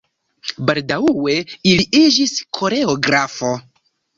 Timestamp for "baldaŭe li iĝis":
0.69-2.35